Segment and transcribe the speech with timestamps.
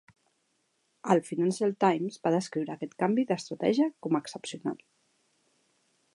[1.15, 4.83] El "Financial Times" va descriure aquest canvi d'estratègia com "excepcional".